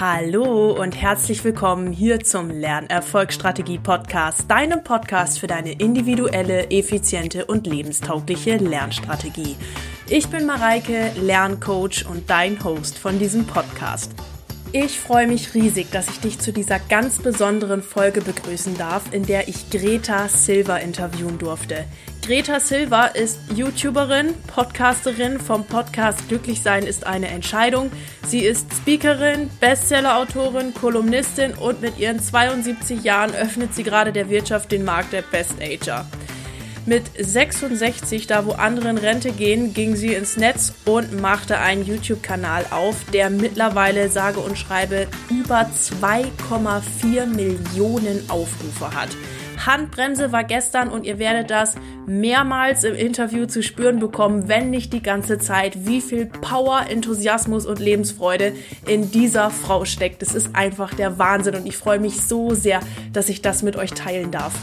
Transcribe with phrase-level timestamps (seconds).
[0.00, 7.66] Hallo und herzlich willkommen hier zum Lernerfolgsstrategie Podcast, deinem Podcast für deine individuelle, effiziente und
[7.66, 9.56] lebenstaugliche Lernstrategie.
[10.08, 14.14] Ich bin Mareike, Lerncoach und dein Host von diesem Podcast.
[14.72, 19.26] Ich freue mich riesig, dass ich dich zu dieser ganz besonderen Folge begrüßen darf, in
[19.26, 21.86] der ich Greta Silva interviewen durfte.
[22.24, 27.90] Greta Silva ist YouTuberin, Podcasterin vom Podcast Glücklich sein ist eine Entscheidung.
[28.24, 34.70] Sie ist Speakerin, Bestsellerautorin, Kolumnistin und mit ihren 72 Jahren öffnet sie gerade der Wirtschaft
[34.70, 36.06] den Markt der Best Ager.
[36.86, 41.84] Mit 66, da wo andere in Rente gehen, ging sie ins Netz und machte einen
[41.84, 49.10] YouTube-Kanal auf, der mittlerweile sage und schreibe über 2,4 Millionen Aufrufe hat.
[49.66, 51.74] Handbremse war gestern und ihr werdet das
[52.06, 57.66] mehrmals im Interview zu spüren bekommen, wenn nicht die ganze Zeit, wie viel Power, Enthusiasmus
[57.66, 58.54] und Lebensfreude
[58.86, 60.22] in dieser Frau steckt.
[60.22, 62.80] Das ist einfach der Wahnsinn und ich freue mich so sehr,
[63.12, 64.54] dass ich das mit euch teilen darf.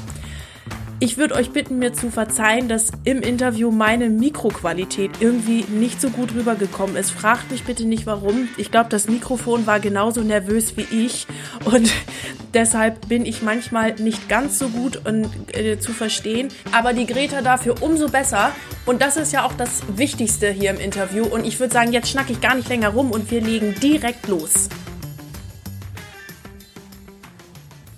[1.00, 6.10] Ich würde euch bitten, mir zu verzeihen, dass im Interview meine Mikroqualität irgendwie nicht so
[6.10, 7.12] gut rübergekommen ist.
[7.12, 8.50] Fragt mich bitte nicht warum.
[8.58, 11.28] Ich glaube, das Mikrofon war genauso nervös wie ich
[11.66, 11.92] und
[12.56, 16.48] deshalb bin ich manchmal nicht ganz so gut und, äh, zu verstehen.
[16.72, 18.52] Aber die Greta dafür umso besser.
[18.88, 21.26] Und das ist ja auch das Wichtigste hier im Interview.
[21.26, 24.28] Und ich würde sagen, jetzt schnacke ich gar nicht länger rum und wir legen direkt
[24.28, 24.68] los.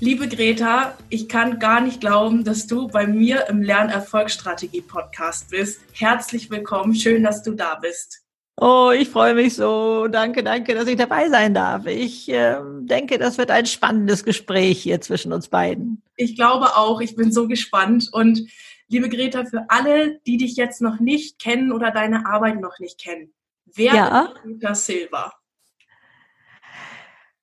[0.01, 5.81] Liebe Greta, ich kann gar nicht glauben, dass du bei mir im Lernerfolgsstrategie-Podcast bist.
[5.91, 8.21] Herzlich willkommen, schön, dass du da bist.
[8.55, 10.07] Oh, ich freue mich so.
[10.07, 11.85] Danke, danke, dass ich dabei sein darf.
[11.85, 16.01] Ich äh, denke, das wird ein spannendes Gespräch hier zwischen uns beiden.
[16.15, 18.07] Ich glaube auch, ich bin so gespannt.
[18.13, 18.47] Und
[18.87, 23.01] liebe Greta, für alle, die dich jetzt noch nicht kennen oder deine Arbeit noch nicht
[23.01, 23.33] kennen,
[23.65, 24.21] wer ja.
[24.21, 25.33] ist Greta Silva?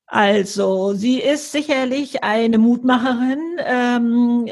[0.09, 4.45] Also, sie ist sicherlich eine Mutmacherin, ähm,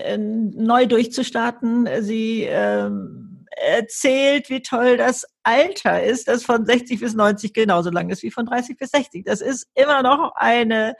[0.57, 1.89] neu durchzustarten.
[2.01, 3.24] Sie ähm,
[3.57, 8.31] erzählt, wie toll das Alter ist, das von 60 bis 90 genauso lang ist wie
[8.31, 9.25] von 30 bis 60.
[9.25, 10.97] Das ist immer noch eine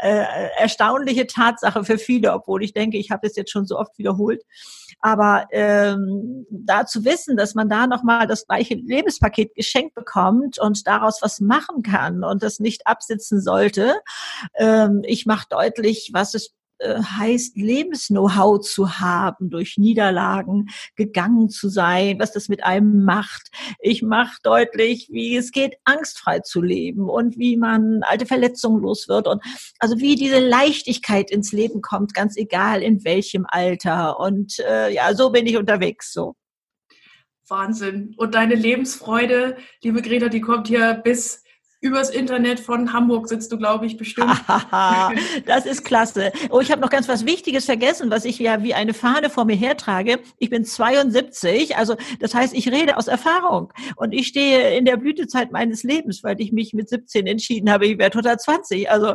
[0.00, 3.96] äh, erstaunliche Tatsache für viele, obwohl ich denke, ich habe es jetzt schon so oft
[3.98, 4.42] wiederholt.
[5.00, 10.86] Aber ähm, da zu wissen, dass man da nochmal das gleiche Lebenspaket geschenkt bekommt und
[10.86, 13.94] daraus was machen kann und das nicht absitzen sollte.
[14.54, 21.68] Ähm, ich mache deutlich, was es äh, heißt, Lebensknow-how zu haben, durch Niederlagen gegangen zu
[21.68, 23.48] sein, was das mit einem macht.
[23.80, 29.08] Ich mache deutlich, wie es geht, angstfrei zu leben und wie man alte Verletzungen los
[29.08, 29.42] wird und
[29.78, 34.18] also wie diese Leichtigkeit ins Leben kommt, ganz egal in welchem Alter.
[34.20, 36.34] Und äh, ja, so bin ich unterwegs so.
[37.48, 38.14] Wahnsinn.
[38.16, 41.42] Und deine Lebensfreude, liebe Greta, die kommt hier bis
[41.80, 44.32] übers Internet von Hamburg sitzt du, glaube ich, bestimmt.
[45.46, 46.32] das ist klasse.
[46.50, 49.44] Oh, ich habe noch ganz was Wichtiges vergessen, was ich ja wie eine Fahne vor
[49.44, 50.18] mir hertrage.
[50.38, 54.96] Ich bin 72, also das heißt, ich rede aus Erfahrung und ich stehe in der
[54.96, 58.90] Blütezeit meines Lebens, weil ich mich mit 17 entschieden habe, ich werde 120.
[58.90, 59.14] Also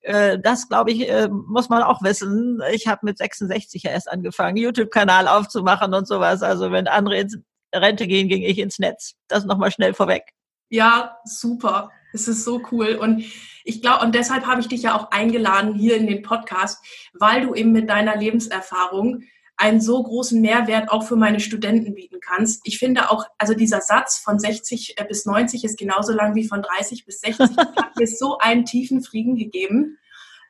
[0.00, 2.60] äh, das, glaube ich, äh, muss man auch wissen.
[2.72, 6.42] Ich habe mit 66 ja erst angefangen, YouTube-Kanal aufzumachen und sowas.
[6.42, 7.38] Also wenn andere ins
[7.74, 9.14] Rente gehen, ging ich ins Netz.
[9.28, 10.22] Das nochmal schnell vorweg.
[10.70, 11.90] Ja, super.
[12.12, 12.94] Es ist so cool.
[12.94, 13.24] Und
[13.64, 17.46] ich glaube, und deshalb habe ich dich ja auch eingeladen hier in den Podcast, weil
[17.46, 19.24] du eben mit deiner Lebenserfahrung
[19.58, 22.60] einen so großen Mehrwert auch für meine Studenten bieten kannst.
[22.64, 26.46] Ich finde auch, also dieser Satz von 60 äh, bis 90 ist genauso lang wie
[26.46, 27.56] von 30 bis 60.
[27.56, 29.98] hat mir so einen tiefen Frieden gegeben.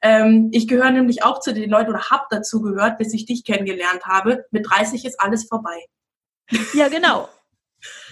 [0.03, 3.45] Ähm, ich gehöre nämlich auch zu den Leuten oder habe dazu gehört, bis ich dich
[3.45, 4.45] kennengelernt habe.
[4.51, 5.87] Mit 30 ist alles vorbei.
[6.75, 7.29] Ja, genau.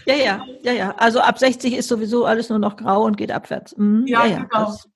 [0.06, 0.94] Ja, ja, ja, ja.
[0.96, 3.76] Also ab 60 ist sowieso alles nur noch grau und geht abwärts.
[3.76, 4.06] Mhm.
[4.06, 4.66] Ja, ja, genau.
[4.66, 4.88] Das.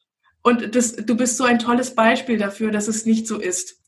[0.43, 3.81] Und das, du bist so ein tolles Beispiel dafür, dass es nicht so ist.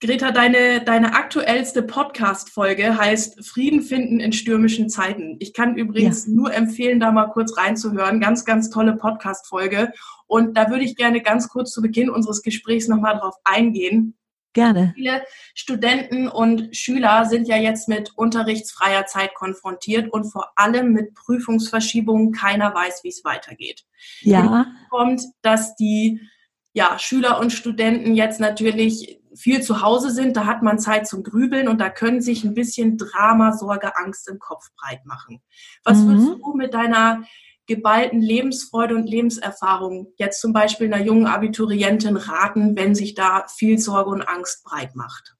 [0.00, 5.36] Greta, deine, deine aktuellste Podcast-Folge heißt Frieden finden in stürmischen Zeiten.
[5.40, 6.32] Ich kann übrigens ja.
[6.34, 8.20] nur empfehlen, da mal kurz reinzuhören.
[8.20, 9.92] Ganz, ganz tolle Podcast-Folge.
[10.28, 14.16] Und da würde ich gerne ganz kurz zu Beginn unseres Gesprächs nochmal drauf eingehen.
[14.54, 14.92] Gerne.
[14.94, 15.22] Viele
[15.54, 22.32] Studenten und Schüler sind ja jetzt mit unterrichtsfreier Zeit konfrontiert und vor allem mit Prüfungsverschiebungen.
[22.32, 23.84] Keiner weiß, wie es weitergeht.
[24.20, 24.66] Ja.
[24.90, 26.20] kommt, dass die
[26.72, 30.36] ja, Schüler und Studenten jetzt natürlich viel zu Hause sind.
[30.36, 34.28] Da hat man Zeit zum Grübeln und da können sich ein bisschen Drama, Sorge, Angst
[34.28, 35.40] im Kopf breit machen.
[35.84, 36.08] Was mhm.
[36.08, 37.22] würdest du mit deiner
[37.68, 43.78] geballten Lebensfreude und Lebenserfahrung jetzt zum Beispiel einer jungen Abiturientin raten, wenn sich da viel
[43.78, 45.36] Sorge und Angst breit macht?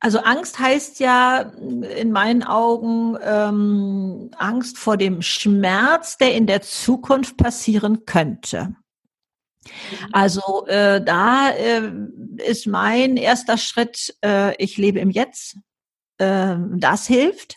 [0.00, 6.60] Also Angst heißt ja in meinen Augen ähm, Angst vor dem Schmerz, der in der
[6.60, 8.76] Zukunft passieren könnte.
[10.12, 11.90] Also äh, da äh,
[12.46, 15.56] ist mein erster Schritt, äh, ich lebe im Jetzt.
[16.18, 17.56] Ähm, das hilft.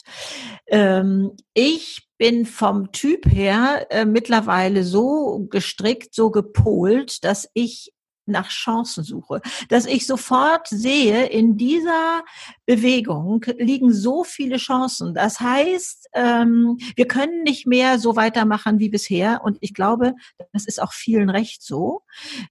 [0.68, 7.94] Ähm, ich bin vom Typ her äh, mittlerweile so gestrickt, so gepolt, dass ich
[8.30, 12.24] nach Chancen suche, dass ich sofort sehe, in dieser
[12.66, 15.14] Bewegung liegen so viele Chancen.
[15.14, 19.42] Das heißt, ähm, wir können nicht mehr so weitermachen wie bisher.
[19.44, 20.14] Und ich glaube,
[20.54, 22.04] das ist auch vielen recht so,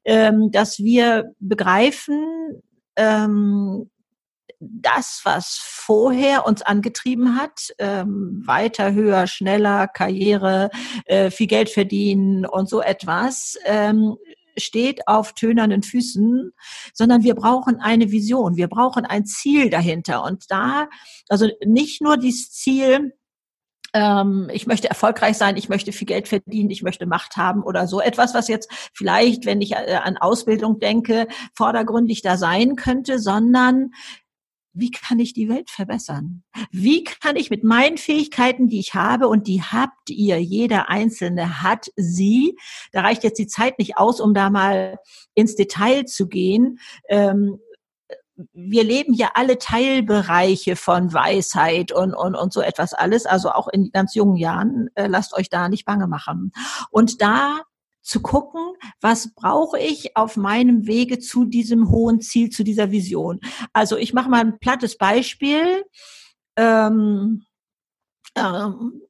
[0.05, 2.61] ähm, dass wir begreifen,
[2.97, 3.89] ähm,
[4.61, 10.71] das, was vorher uns angetrieben hat, ähm, weiter, höher, schneller, Karriere,
[11.05, 14.17] äh, viel Geld verdienen und so etwas, ähm,
[14.57, 16.53] steht auf tönernen Füßen,
[16.93, 20.25] sondern wir brauchen eine Vision, wir brauchen ein Ziel dahinter.
[20.25, 20.89] Und da,
[21.29, 23.13] also nicht nur dieses Ziel,
[23.95, 27.87] ähm, ich möchte erfolgreich sein, ich möchte viel Geld verdienen, ich möchte Macht haben oder
[27.87, 33.19] so etwas, was jetzt vielleicht, wenn ich äh, an Ausbildung denke, vordergründig da sein könnte,
[33.19, 33.93] sondern
[34.79, 36.43] wie kann ich die Welt verbessern?
[36.71, 41.63] Wie kann ich mit meinen Fähigkeiten, die ich habe, und die habt ihr, jeder Einzelne
[41.63, 42.57] hat sie,
[42.93, 44.99] da reicht jetzt die Zeit nicht aus, um da mal
[45.35, 46.79] ins Detail zu gehen.
[47.09, 47.59] Ähm,
[48.53, 53.69] wir leben ja alle Teilbereiche von Weisheit und, und, und so etwas alles, also auch
[53.69, 56.53] in ganz jungen Jahren, äh, lasst euch da nicht bange machen.
[56.91, 57.63] Und da
[58.09, 63.41] zu gucken, was brauche ich auf meinem Wege zu diesem hohen Ziel, zu dieser Vision.
[63.75, 65.85] Also ich mache mal ein plattes Beispiel.
[66.57, 67.45] Ähm,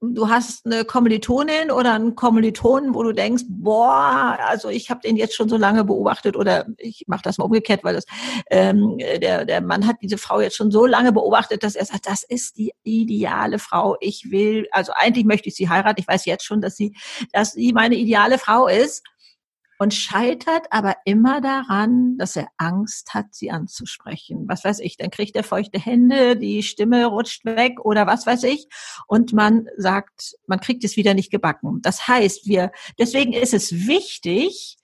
[0.01, 5.17] du hast eine Kommilitonin oder einen Kommilitonen, wo du denkst, boah, also ich habe den
[5.17, 8.05] jetzt schon so lange beobachtet oder ich mache das mal umgekehrt, weil das
[8.51, 12.07] ähm, der, der Mann hat diese Frau jetzt schon so lange beobachtet, dass er sagt,
[12.07, 13.97] das ist die ideale Frau.
[14.01, 16.01] Ich will, also eigentlich möchte ich sie heiraten.
[16.01, 16.97] Ich weiß jetzt schon, dass sie,
[17.33, 19.03] dass sie meine ideale Frau ist
[19.79, 24.45] und scheitert aber immer daran, dass er Angst hat, sie anzusprechen.
[24.49, 28.43] Was weiß ich, dann kriegt er feuchte Hände, die Stimme rutscht weg oder was weiß
[28.45, 28.67] ich
[29.07, 31.81] und man sagt, man kriegt es wieder nicht gebacken.
[31.83, 34.77] Das heißt, wir deswegen ist es wichtig,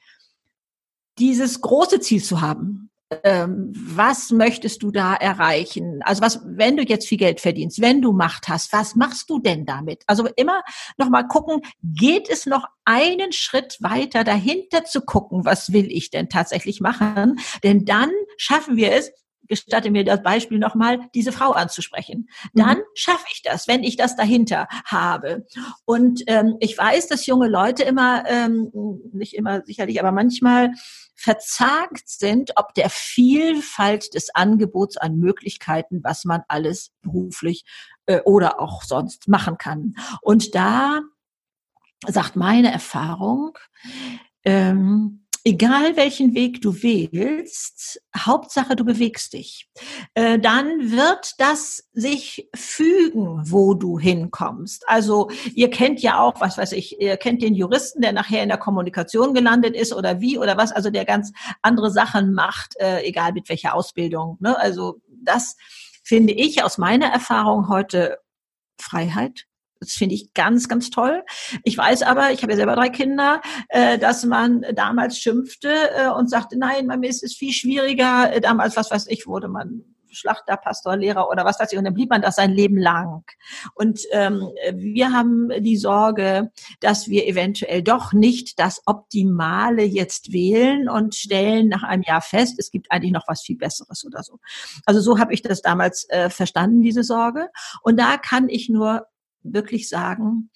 [1.19, 2.91] dieses große Ziel zu haben
[3.23, 6.01] ähm, was möchtest du da erreichen?
[6.03, 9.39] Also was, wenn du jetzt viel Geld verdienst, wenn du Macht hast, was machst du
[9.39, 10.03] denn damit?
[10.07, 10.63] Also immer
[10.97, 16.11] noch mal gucken, geht es noch einen Schritt weiter dahinter zu gucken, was will ich
[16.11, 17.39] denn tatsächlich machen?
[17.63, 19.13] Denn dann schaffen wir es,
[19.47, 22.29] gestatte mir das Beispiel nochmal, diese Frau anzusprechen.
[22.55, 22.85] Dann mhm.
[22.95, 25.47] schaffe ich das, wenn ich das dahinter habe.
[25.85, 28.71] Und ähm, ich weiß, dass junge Leute immer, ähm,
[29.13, 30.73] nicht immer sicherlich, aber manchmal
[31.25, 37.65] verzagt sind, ob der Vielfalt des Angebots an Möglichkeiten, was man alles beruflich
[38.05, 39.95] äh, oder auch sonst machen kann.
[40.21, 41.01] Und da
[42.07, 43.57] sagt meine Erfahrung,
[44.45, 49.69] ähm, egal welchen Weg du wählst, Hauptsache du bewegst dich,
[50.15, 54.89] äh, dann wird das sich fügen, wo du hinkommst.
[54.89, 58.49] Also ihr kennt ja auch, was weiß ich, ihr kennt den Juristen, der nachher in
[58.49, 63.03] der Kommunikation gelandet ist oder wie oder was, also der ganz andere Sachen macht, äh,
[63.03, 64.39] egal mit welcher Ausbildung.
[64.41, 64.59] Ne?
[64.59, 65.57] Also das
[66.03, 68.19] finde ich aus meiner Erfahrung heute
[68.81, 69.47] Freiheit,
[69.85, 71.23] das finde ich ganz, ganz toll.
[71.63, 76.09] Ich weiß aber, ich habe ja selber drei Kinder, äh, dass man damals schimpfte äh,
[76.09, 78.33] und sagte, nein, bei mir ist es viel schwieriger.
[78.33, 81.79] Äh, damals, was weiß ich, wurde man Schlachter, Pastor, Lehrer oder was weiß ich.
[81.79, 83.25] Und dann blieb man das sein Leben lang.
[83.75, 90.89] Und ähm, wir haben die Sorge, dass wir eventuell doch nicht das Optimale jetzt wählen
[90.89, 94.39] und stellen nach einem Jahr fest, es gibt eigentlich noch was viel Besseres oder so.
[94.87, 97.49] Also so habe ich das damals äh, verstanden, diese Sorge.
[97.83, 99.07] Und da kann ich nur
[99.45, 100.51] wirklich sagen,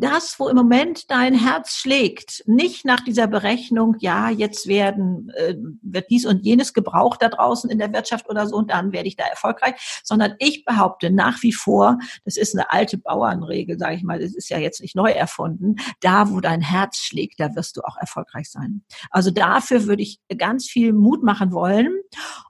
[0.00, 5.54] das, wo im Moment dein Herz schlägt, nicht nach dieser Berechnung, ja, jetzt werden, äh,
[5.82, 9.08] wird dies und jenes gebraucht da draußen in der Wirtschaft oder so und dann werde
[9.08, 13.96] ich da erfolgreich, sondern ich behaupte nach wie vor, das ist eine alte Bauernregel, sage
[13.96, 17.54] ich mal, das ist ja jetzt nicht neu erfunden, da, wo dein Herz schlägt, da
[17.54, 18.82] wirst du auch erfolgreich sein.
[19.10, 21.94] Also dafür würde ich ganz viel Mut machen wollen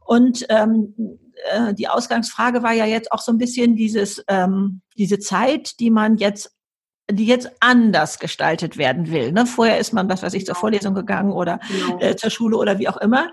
[0.06, 0.94] und ähm,
[1.50, 5.90] äh, die Ausgangsfrage war ja jetzt auch so ein bisschen dieses, ähm, diese Zeit, die
[5.90, 6.54] man jetzt
[7.12, 9.32] die jetzt anders gestaltet werden will.
[9.32, 9.46] Ne?
[9.46, 10.60] Vorher ist man, was weiß ich, zur genau.
[10.60, 12.00] Vorlesung gegangen oder genau.
[12.00, 13.30] äh, zur Schule oder wie auch immer.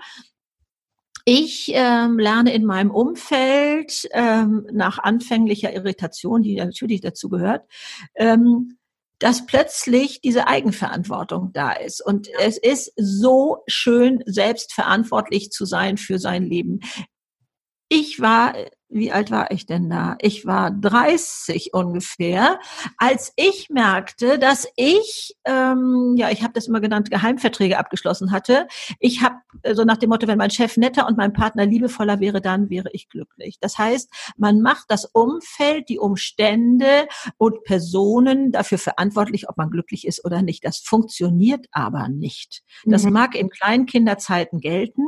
[1.24, 7.66] Ich ähm, lerne in meinem Umfeld ähm, nach anfänglicher Irritation, die natürlich dazu gehört,
[8.14, 8.78] ähm,
[9.18, 12.00] dass plötzlich diese Eigenverantwortung da ist.
[12.00, 16.80] Und es ist so schön, selbstverantwortlich zu sein für sein Leben.
[17.90, 18.54] Ich war
[18.90, 20.16] wie alt war ich denn da?
[20.20, 22.58] Ich war 30 ungefähr,
[22.96, 28.66] als ich merkte, dass ich, ähm, ja, ich habe das immer genannt, Geheimverträge abgeschlossen hatte.
[28.98, 32.20] Ich habe äh, so nach dem Motto, wenn mein Chef netter und mein Partner liebevoller
[32.20, 33.58] wäre, dann wäre ich glücklich.
[33.60, 40.06] Das heißt, man macht das Umfeld, die Umstände und Personen dafür verantwortlich, ob man glücklich
[40.06, 40.64] ist oder nicht.
[40.64, 42.62] Das funktioniert aber nicht.
[42.84, 43.12] Das mhm.
[43.12, 45.02] mag in Kleinkinderzeiten gelten,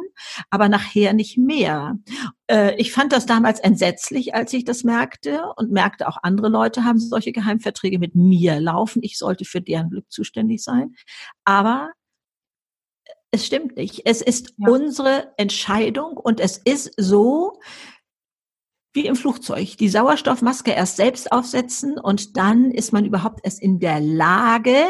[0.51, 1.97] aber nachher nicht mehr.
[2.51, 6.85] Äh, ich fand das damals entsetzlich, als ich das merkte und merkte auch andere Leute
[6.85, 9.03] haben solche Geheimverträge mit mir laufen.
[9.03, 10.97] Ich sollte für deren Glück zuständig sein.
[11.45, 11.93] Aber
[13.31, 14.03] es stimmt nicht.
[14.05, 14.69] Es ist ja.
[14.69, 17.61] unsere Entscheidung und es ist so,
[18.93, 23.79] wie im Flugzeug, die Sauerstoffmaske erst selbst aufsetzen und dann ist man überhaupt erst in
[23.79, 24.87] der Lage,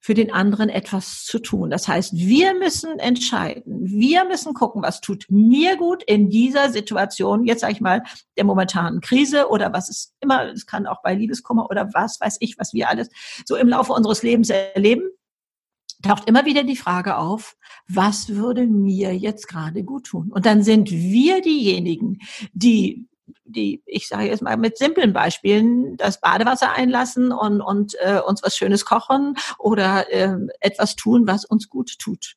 [0.00, 1.70] für den anderen etwas zu tun.
[1.70, 7.44] Das heißt, wir müssen entscheiden, wir müssen gucken, was tut mir gut in dieser Situation,
[7.44, 8.02] jetzt sage ich mal,
[8.36, 12.36] der momentanen Krise oder was ist immer, es kann auch bei Liebeskummer oder was weiß
[12.40, 13.10] ich, was wir alles
[13.44, 15.02] so im Laufe unseres Lebens erleben,
[16.02, 17.56] taucht immer wieder die Frage auf,
[17.88, 20.30] was würde mir jetzt gerade gut tun?
[20.30, 22.18] Und dann sind wir diejenigen,
[22.52, 23.08] die
[23.44, 28.42] die, ich sage jetzt mal mit simplen Beispielen, das Badewasser einlassen und, und äh, uns
[28.42, 32.34] was Schönes kochen oder äh, etwas tun, was uns gut tut.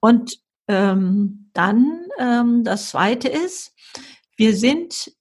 [0.00, 3.72] Und ähm, dann ähm, das Zweite ist,
[4.36, 5.12] wir sind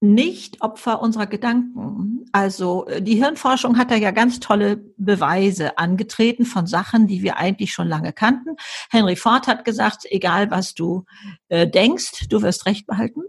[0.00, 2.26] nicht Opfer unserer Gedanken.
[2.32, 7.36] Also äh, die Hirnforschung hat da ja ganz tolle Beweise angetreten von Sachen, die wir
[7.36, 8.56] eigentlich schon lange kannten.
[8.90, 11.04] Henry Ford hat gesagt, egal was du
[11.48, 13.22] äh, denkst, du wirst Recht behalten.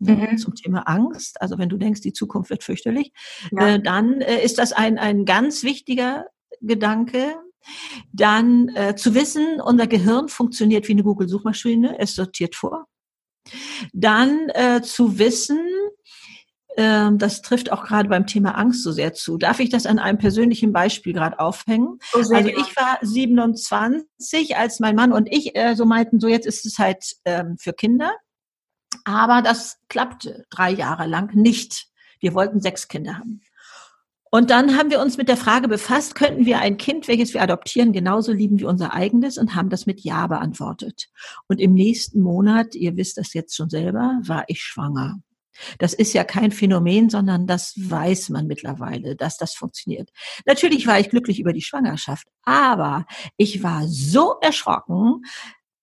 [0.00, 0.38] Ne, mhm.
[0.38, 1.40] zum Thema Angst.
[1.40, 3.12] Also wenn du denkst, die Zukunft wird fürchterlich,
[3.50, 3.74] ja.
[3.74, 6.26] äh, dann äh, ist das ein, ein ganz wichtiger
[6.60, 7.34] Gedanke.
[8.12, 12.86] Dann äh, zu wissen, unser Gehirn funktioniert wie eine Google-Suchmaschine, es sortiert vor.
[13.92, 15.60] Dann äh, zu wissen,
[16.76, 19.36] äh, das trifft auch gerade beim Thema Angst so sehr zu.
[19.36, 21.98] Darf ich das an einem persönlichen Beispiel gerade aufhängen?
[22.14, 26.46] Oh, also ich war 27, als mein Mann und ich äh, so meinten, so jetzt
[26.46, 28.12] ist es halt ähm, für Kinder.
[29.04, 31.86] Aber das klappte drei Jahre lang nicht.
[32.20, 33.40] Wir wollten sechs Kinder haben.
[34.30, 37.42] Und dann haben wir uns mit der Frage befasst, könnten wir ein Kind, welches wir
[37.42, 41.08] adoptieren, genauso lieben wie unser eigenes und haben das mit Ja beantwortet.
[41.48, 45.20] Und im nächsten Monat, ihr wisst das jetzt schon selber, war ich schwanger.
[45.78, 50.10] Das ist ja kein Phänomen, sondern das weiß man mittlerweile, dass das funktioniert.
[50.46, 55.22] Natürlich war ich glücklich über die Schwangerschaft, aber ich war so erschrocken,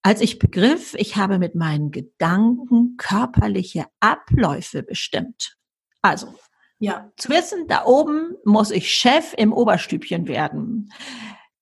[0.06, 5.58] als ich begriff, ich habe mit meinen Gedanken körperliche Abläufe bestimmt.
[6.04, 6.36] Also,
[6.78, 7.12] ja.
[7.18, 10.94] zu wissen, da oben muss ich Chef im Oberstübchen werden.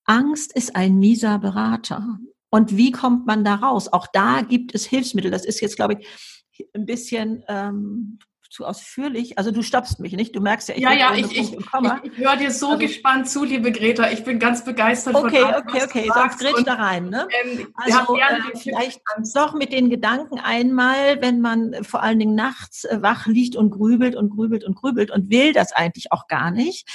[0.04, 2.18] Angst ist ein mieser Berater.
[2.50, 3.90] Und wie kommt man da raus?
[3.90, 5.30] Auch da gibt es Hilfsmittel.
[5.30, 8.18] Das ist jetzt, glaube ich, ein bisschen ähm,
[8.54, 9.36] zu ausführlich.
[9.36, 10.34] Also du stoppst mich nicht.
[10.34, 13.28] Du merkst ja, ich ja, ja, ich, ich, ich, ich höre dir so also, gespannt
[13.28, 14.10] zu, liebe Greta.
[14.10, 16.10] Ich bin ganz begeistert okay, von allem, Okay, okay, okay.
[16.14, 17.08] Sonst grätsch da rein.
[17.10, 17.26] Ne?
[17.44, 19.02] Ähm, also äh, vielleicht
[19.34, 23.70] doch mit den Gedanken einmal, wenn man vor allen Dingen nachts äh, wach liegt und
[23.70, 26.88] grübelt und grübelt und grübelt und will das eigentlich auch gar nicht.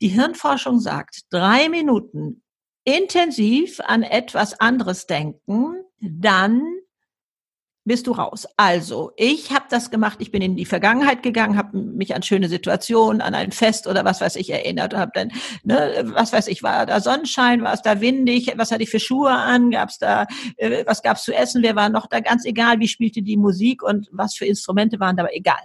[0.00, 2.42] Die Hirnforschung sagt, drei Minuten
[2.84, 6.62] intensiv an etwas anderes denken, dann
[7.86, 8.46] bist du raus.
[8.56, 12.48] Also, ich habe das gemacht, ich bin in die Vergangenheit gegangen, habe mich an schöne
[12.48, 15.30] Situationen, an ein Fest oder was weiß ich erinnert, habe dann,
[15.62, 19.00] ne, was weiß ich, war da Sonnenschein, war es da windig, was hatte ich für
[19.00, 20.26] Schuhe an, gab es da,
[20.56, 23.82] äh, was gab's zu essen, wer war noch da, ganz egal, wie spielte die Musik
[23.82, 25.56] und was für Instrumente waren da, aber egal.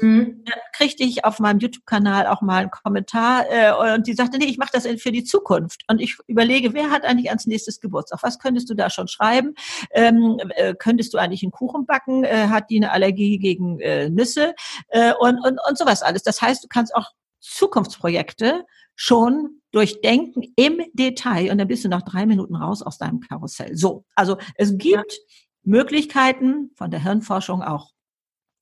[0.00, 0.44] Mhm.
[0.44, 4.46] Dann kriegte ich auf meinem YouTube-Kanal auch mal einen Kommentar äh, und die sagte, nee,
[4.46, 5.82] ich mache das für die Zukunft.
[5.88, 8.22] Und ich überlege, wer hat eigentlich als nächstes Geburtstag?
[8.22, 9.54] Was könntest du da schon schreiben?
[9.92, 12.24] Ähm, äh, könntest du eigentlich einen Kuchen backen?
[12.24, 14.54] Äh, hat die eine Allergie gegen äh, Nüsse?
[14.88, 16.22] Äh, und, und, und sowas alles.
[16.22, 18.64] Das heißt, du kannst auch Zukunftsprojekte
[18.96, 23.76] schon durchdenken im Detail und dann bist du nach drei Minuten raus aus deinem Karussell.
[23.76, 25.18] So, also es gibt ja.
[25.64, 27.90] Möglichkeiten von der Hirnforschung auch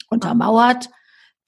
[0.08, 0.90] untermauert,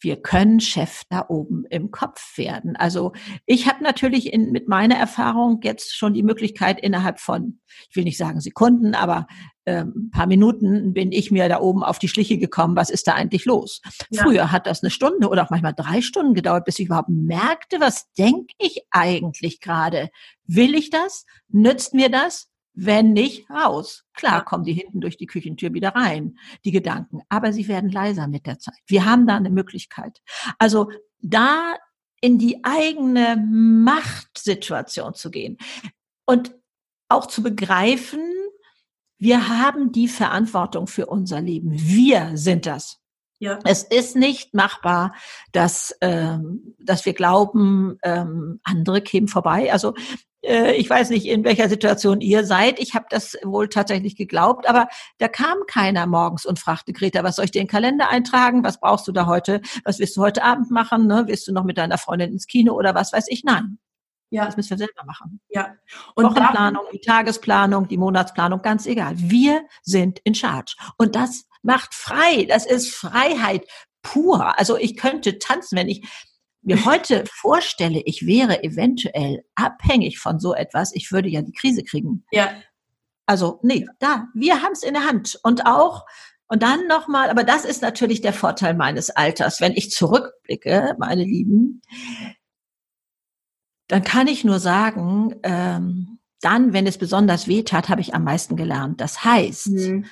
[0.01, 2.77] wir können Chef da oben im Kopf werden.
[2.77, 3.13] Also
[3.47, 8.05] ich habe natürlich in, mit meiner Erfahrung jetzt schon die Möglichkeit innerhalb von, ich will
[8.05, 9.27] nicht sagen Sekunden, aber
[9.65, 13.07] äh, ein paar Minuten bin ich mir da oben auf die Schliche gekommen, was ist
[13.07, 13.81] da eigentlich los?
[14.11, 14.23] Ja.
[14.23, 17.81] Früher hat das eine Stunde oder auch manchmal drei Stunden gedauert, bis ich überhaupt merkte,
[17.81, 20.11] was denke ich eigentlich gerade?
[20.47, 21.25] Will ich das?
[21.49, 22.49] Nützt mir das?
[22.75, 24.04] Wenn nicht, raus.
[24.14, 27.23] Klar kommen die hinten durch die Küchentür wieder rein, die Gedanken.
[27.28, 28.78] Aber sie werden leiser mit der Zeit.
[28.87, 30.21] Wir haben da eine Möglichkeit.
[30.59, 30.90] Also
[31.21, 31.76] da
[32.21, 35.59] in die eigene Machtsituation zu gehen
[36.26, 36.54] und
[37.09, 38.21] auch zu begreifen,
[39.19, 41.71] wir haben die Verantwortung für unser Leben.
[41.73, 42.99] Wir sind das.
[43.38, 43.59] Ja.
[43.64, 45.14] Es ist nicht machbar,
[45.52, 49.73] dass, ähm, dass wir glauben, ähm, andere kämen vorbei.
[49.73, 49.95] Also
[50.47, 52.79] ich weiß nicht, in welcher Situation ihr seid.
[52.79, 57.37] Ich habe das wohl tatsächlich geglaubt, aber da kam keiner morgens und fragte Greta, was
[57.37, 58.65] soll ich dir in den Kalender eintragen?
[58.65, 59.61] Was brauchst du da heute?
[59.85, 61.07] Was willst du heute Abend machen?
[61.07, 61.25] Ne?
[61.27, 63.45] Willst du noch mit deiner Freundin ins Kino oder was weiß ich?
[63.45, 63.79] Nein.
[64.31, 64.45] Ja.
[64.47, 65.41] Das müssen wir selber machen.
[65.49, 65.75] Ja.
[66.15, 69.15] Und Wochenplanung, die Tagesplanung, die Monatsplanung, ganz egal.
[69.17, 70.75] Wir sind in Charge.
[70.99, 72.45] Und das macht frei.
[72.49, 73.65] Das ist Freiheit
[74.03, 74.59] pur.
[74.59, 76.07] Also ich könnte tanzen, wenn ich
[76.66, 81.83] mir heute vorstelle, ich wäre eventuell abhängig von so etwas, ich würde ja die Krise
[81.85, 82.25] kriegen.
[82.33, 82.50] Ja.
[83.26, 85.38] Also, nee, da, wir haben es in der Hand.
[85.42, 86.04] Und auch,
[86.47, 89.61] und dann nochmal, aber das ist natürlich der Vorteil meines Alters.
[89.61, 91.80] Wenn ich zurückblicke, meine Lieben,
[93.88, 98.25] dann kann ich nur sagen, ähm, dann, wenn es besonders weh tat, habe ich am
[98.25, 99.00] meisten gelernt.
[99.00, 100.04] Das heißt, mhm.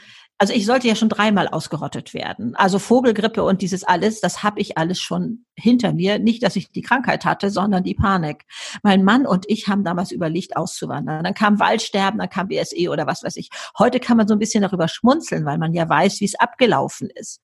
[0.42, 2.56] Also ich sollte ja schon dreimal ausgerottet werden.
[2.56, 6.18] Also Vogelgrippe und dieses alles, das habe ich alles schon hinter mir.
[6.18, 8.44] Nicht, dass ich die Krankheit hatte, sondern die Panik.
[8.82, 11.22] Mein Mann und ich haben damals überlegt, auszuwandern.
[11.22, 13.50] Dann kam Waldsterben, dann kam BSE oder was weiß ich.
[13.78, 17.08] Heute kann man so ein bisschen darüber schmunzeln, weil man ja weiß, wie es abgelaufen
[17.14, 17.40] ist.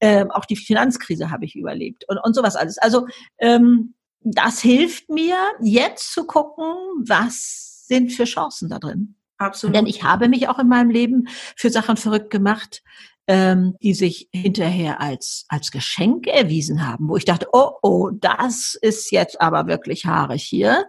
[0.00, 2.76] Ähm, auch die Finanzkrise habe ich überlebt und, und sowas alles.
[2.76, 3.06] Also
[3.38, 6.66] ähm, das hilft mir, jetzt zu gucken,
[7.02, 9.15] was sind für Chancen da drin.
[9.38, 9.76] Absolut.
[9.76, 12.82] Denn ich habe mich auch in meinem Leben für Sachen verrückt gemacht,
[13.28, 18.78] ähm, die sich hinterher als, als Geschenk erwiesen haben, wo ich dachte, oh, oh, das
[18.80, 20.86] ist jetzt aber wirklich haarig hier.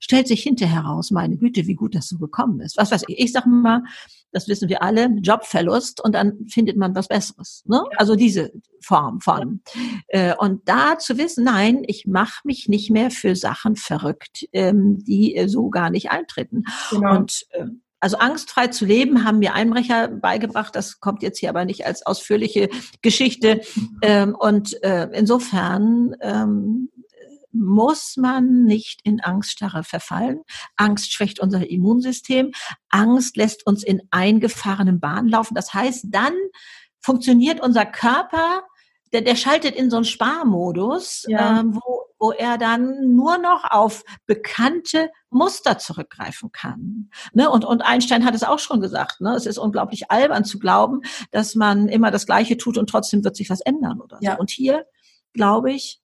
[0.00, 2.76] Stellt sich hinterher raus, meine Güte, wie gut das so gekommen ist.
[2.76, 3.82] Was weiß ich, ich sage mal,
[4.32, 7.62] das wissen wir alle, Jobverlust und dann findet man was Besseres.
[7.66, 7.82] Ne?
[7.96, 9.60] Also diese Form von.
[10.08, 15.02] Äh, und da zu wissen, nein, ich mache mich nicht mehr für Sachen verrückt, ähm,
[15.04, 16.64] die äh, so gar nicht eintreten.
[16.90, 17.16] Genau.
[17.16, 17.66] Und äh,
[18.04, 20.76] also angstfrei zu leben haben mir Einbrecher beigebracht.
[20.76, 22.68] Das kommt jetzt hier aber nicht als ausführliche
[23.00, 23.62] Geschichte.
[24.02, 26.90] Ähm, und äh, insofern ähm,
[27.50, 30.42] muss man nicht in Angststarre verfallen.
[30.76, 32.52] Angst schwächt unser Immunsystem.
[32.90, 35.54] Angst lässt uns in eingefahrenen Bahnen laufen.
[35.54, 36.34] Das heißt, dann
[37.00, 38.64] funktioniert unser Körper
[39.14, 41.60] der, der schaltet in so einen Sparmodus, ja.
[41.60, 47.10] ähm, wo, wo er dann nur noch auf bekannte Muster zurückgreifen kann.
[47.34, 47.50] Ne?
[47.50, 49.34] Und, und Einstein hat es auch schon gesagt, ne?
[49.34, 53.36] es ist unglaublich albern zu glauben, dass man immer das Gleiche tut und trotzdem wird
[53.36, 54.24] sich was ändern oder so.
[54.24, 54.36] Ja.
[54.36, 54.86] Und hier,
[55.34, 56.00] glaube ich,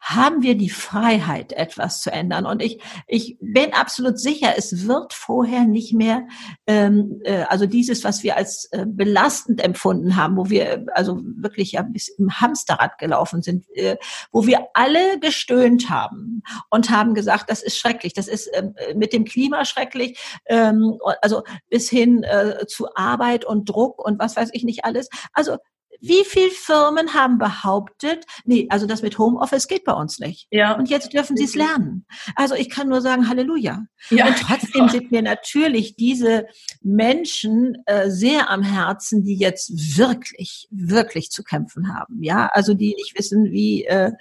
[0.00, 2.46] haben wir die Freiheit, etwas zu ändern.
[2.46, 6.26] Und ich, ich bin absolut sicher, es wird vorher nicht mehr,
[6.66, 11.72] ähm, äh, also dieses, was wir als äh, belastend empfunden haben, wo wir also wirklich
[11.72, 13.96] ja bis im Hamsterrad gelaufen sind, äh,
[14.32, 19.12] wo wir alle gestöhnt haben und haben gesagt, das ist schrecklich, das ist äh, mit
[19.12, 24.48] dem Klima schrecklich, ähm, also bis hin äh, zu Arbeit und Druck und was weiß
[24.52, 25.08] ich nicht alles.
[25.34, 25.58] Also
[26.00, 30.46] wie viele Firmen haben behauptet, nee, also das mit Homeoffice geht bei uns nicht.
[30.50, 30.76] Ja.
[30.76, 32.06] Und jetzt dürfen sie es lernen.
[32.36, 33.84] Also ich kann nur sagen, Halleluja.
[34.10, 34.26] Ja.
[34.26, 36.46] Und trotzdem sind mir natürlich diese
[36.82, 42.22] Menschen äh, sehr am Herzen, die jetzt wirklich, wirklich zu kämpfen haben.
[42.22, 44.12] Ja, also die nicht wissen, wie, äh,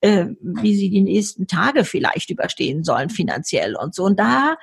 [0.00, 4.04] äh, wie sie die nächsten Tage vielleicht überstehen sollen finanziell und so.
[4.04, 4.56] Und da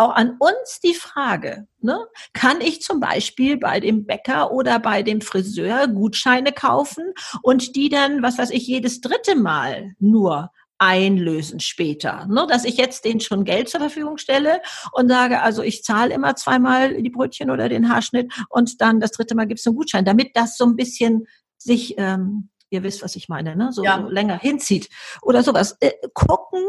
[0.00, 1.98] auch an uns die Frage, ne?
[2.32, 7.88] kann ich zum Beispiel bei dem Bäcker oder bei dem Friseur Gutscheine kaufen und die
[7.88, 12.46] dann, was weiß ich, jedes dritte Mal nur einlösen später, ne?
[12.48, 16.34] dass ich jetzt denen schon Geld zur Verfügung stelle und sage, also ich zahle immer
[16.36, 20.06] zweimal die Brötchen oder den Haarschnitt und dann das dritte Mal gibt es einen Gutschein,
[20.06, 21.26] damit das so ein bisschen
[21.58, 23.70] sich ähm, ihr wisst, was ich meine, ne?
[23.72, 24.00] so, ja.
[24.00, 24.88] so länger hinzieht
[25.22, 25.76] oder sowas.
[25.80, 26.62] Äh, gucken,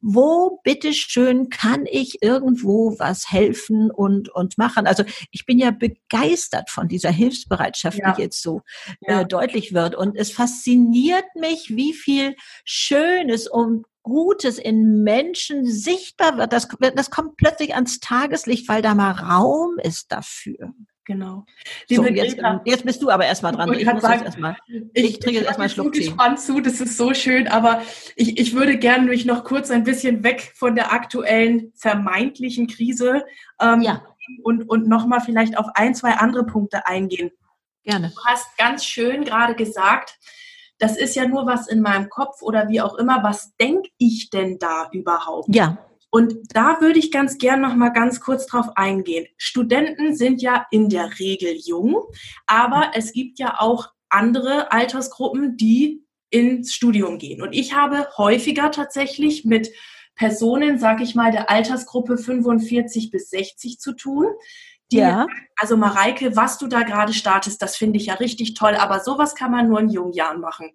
[0.00, 4.86] wo bitteschön kann ich irgendwo was helfen und, und machen.
[4.86, 8.12] Also ich bin ja begeistert von dieser Hilfsbereitschaft, ja.
[8.12, 8.62] die jetzt so
[9.00, 9.20] ja.
[9.20, 9.94] äh, deutlich wird.
[9.94, 16.52] Und es fasziniert mich, wie viel Schönes und Gutes in Menschen sichtbar wird.
[16.52, 20.72] Das, das kommt plötzlich ans Tageslicht, weil da mal Raum ist dafür.
[21.08, 21.46] Genau.
[21.88, 23.72] so, jetzt, jetzt, bist du aber erstmal dran.
[23.72, 24.58] Ich, ich muss sagen, erstmal.
[24.92, 26.00] Ich, ich trinke jetzt erstmal Schluck Tee.
[26.00, 27.80] gespannt zu, das ist so schön, aber
[28.14, 33.24] ich, ich würde gerne mich noch kurz ein bisschen weg von der aktuellen vermeintlichen Krise
[33.58, 34.04] ähm, ja.
[34.42, 37.30] und, und nochmal vielleicht auf ein, zwei andere Punkte eingehen.
[37.84, 38.12] Gerne.
[38.14, 40.18] Du hast ganz schön gerade gesagt,
[40.78, 43.22] das ist ja nur was in meinem Kopf oder wie auch immer.
[43.22, 45.48] Was denke ich denn da überhaupt?
[45.54, 45.78] Ja.
[46.10, 49.26] Und da würde ich ganz gern noch mal ganz kurz drauf eingehen.
[49.36, 52.02] Studenten sind ja in der Regel jung,
[52.46, 57.42] aber es gibt ja auch andere Altersgruppen, die ins Studium gehen.
[57.42, 59.70] Und ich habe häufiger tatsächlich mit
[60.14, 64.26] Personen, sag ich mal, der Altersgruppe 45 bis 60 zu tun,
[64.90, 65.26] die ja.
[65.56, 69.34] also Mareike, was du da gerade startest, das finde ich ja richtig toll, aber sowas
[69.34, 70.70] kann man nur in jungen Jahren machen.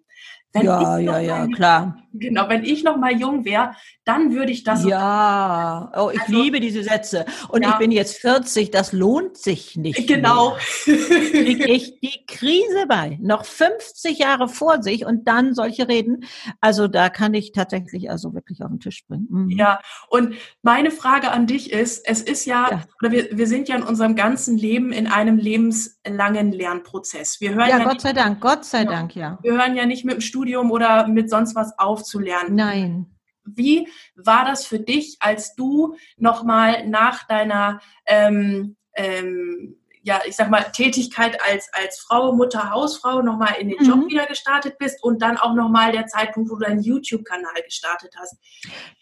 [0.54, 1.98] Wenn ja, ja, ja, klar.
[2.16, 4.84] Genau, wenn ich noch mal jung wäre, dann würde ich das.
[4.84, 7.26] Ja, oh, ich also, liebe diese Sätze.
[7.48, 7.70] Und ja.
[7.70, 10.06] ich bin jetzt 40, das lohnt sich nicht.
[10.06, 10.56] Genau.
[10.84, 13.18] Kriege ich die Krise bei.
[13.20, 16.24] Noch 50 Jahre vor sich und dann solche Reden.
[16.60, 19.26] Also da kann ich tatsächlich also wirklich auf den Tisch bringen.
[19.28, 19.50] Mhm.
[19.50, 23.68] Ja, und meine Frage an dich ist, es ist ja, ja, oder wir, wir sind
[23.68, 27.40] ja in unserem ganzen Leben in einem lebenslangen Lernprozess.
[27.40, 29.40] Wir hören ja, ja Gott sei Dank, Gott sei Dank, ja.
[29.42, 32.54] Wir hören ja nicht mit dem Studium Studium oder mit sonst was aufzulernen.
[32.54, 33.06] Nein.
[33.44, 40.50] Wie war das für dich, als du nochmal nach deiner, ähm, ähm, ja, ich sag
[40.50, 43.86] mal, Tätigkeit als, als Frau, Mutter, Hausfrau nochmal in den mhm.
[43.86, 48.14] Job wieder gestartet bist und dann auch nochmal der Zeitpunkt, wo du deinen YouTube-Kanal gestartet
[48.18, 48.36] hast?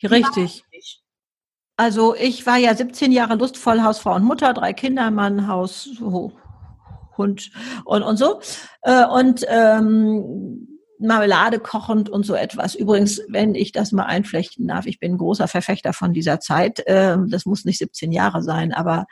[0.02, 0.64] Richtig.
[1.76, 7.50] Also ich war ja 17 Jahre lustvoll Hausfrau und Mutter, drei Kinder, Mann, Haus, Hund
[7.84, 8.40] und, und so.
[8.82, 10.71] Äh, und ähm,
[11.02, 12.74] Marmelade kochend und so etwas.
[12.74, 16.82] Übrigens, wenn ich das mal einflechten darf, ich bin ein großer Verfechter von dieser Zeit.
[16.86, 19.06] Ähm, das muss nicht 17 Jahre sein, aber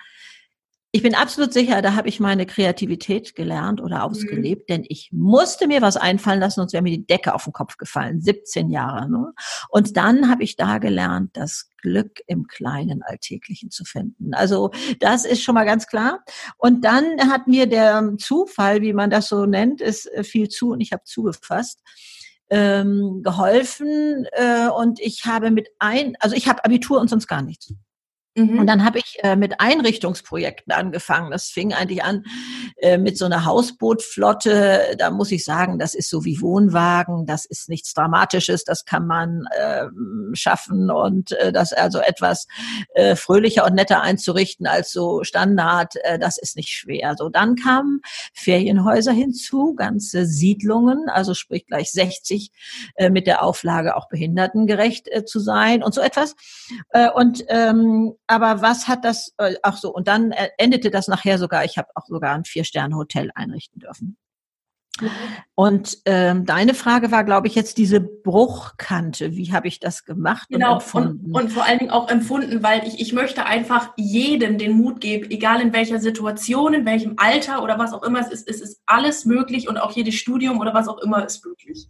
[0.93, 4.73] ich bin absolut sicher, da habe ich meine Kreativität gelernt oder ausgelebt, mhm.
[4.73, 7.77] denn ich musste mir was einfallen lassen, sonst wäre mir die Decke auf den Kopf
[7.77, 8.21] gefallen.
[8.21, 9.09] 17 Jahre.
[9.09, 9.33] Ne?
[9.69, 14.35] Und dann habe ich da gelernt, das Glück im kleinen Alltäglichen zu finden.
[14.35, 16.25] Also das ist schon mal ganz klar.
[16.59, 20.73] Und dann hat mir der Zufall, wie man das so nennt, ist äh, viel zu
[20.73, 21.81] und ich habe zugefasst
[22.51, 27.43] ähm, geholfen äh, und ich habe mit ein, also ich habe Abitur und sonst gar
[27.43, 27.73] nichts.
[28.37, 28.61] Mhm.
[28.61, 31.33] Und dann habe ich äh, mit Einrichtungsprojekten angefangen.
[31.33, 32.25] Das fing eigentlich an
[32.77, 34.95] äh, mit so einer Hausbootflotte.
[34.99, 37.27] Da muss ich sagen, das ist so wie Wohnwagen.
[37.27, 38.65] Das ist nichts Dramatisches.
[38.65, 39.87] Das kann man äh,
[40.33, 42.47] schaffen und äh, das also etwas
[42.95, 45.95] äh, fröhlicher und netter einzurichten als so Standard.
[46.05, 47.17] Äh, das ist nicht schwer.
[47.19, 48.01] So dann kamen
[48.33, 52.53] Ferienhäuser hinzu, ganze Siedlungen, also sprich gleich 60
[52.95, 56.37] äh, mit der Auflage auch behindertengerecht zu sein und so etwas.
[57.15, 61.37] Und ähm, aber was hat das, äh, ach so, und dann äh, endete das nachher
[61.37, 64.17] sogar, ich habe auch sogar ein Vier-Sterne-Hotel einrichten dürfen.
[65.55, 69.35] Und ähm, deine Frage war, glaube ich, jetzt diese Bruchkante.
[69.35, 70.47] Wie habe ich das gemacht?
[70.51, 74.59] Genau, und, und, und, vor allen Dingen auch empfunden, weil ich, ich möchte einfach jedem
[74.59, 78.29] den Mut geben, egal in welcher Situation, in welchem Alter oder was auch immer es
[78.29, 81.89] ist, es ist alles möglich und auch jedes Studium oder was auch immer ist möglich.